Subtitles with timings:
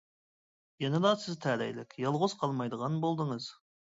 [0.83, 3.49] -يەنىلا سىز تەلەيلىك، يالغۇز قالمايدىغان بولدىڭىز.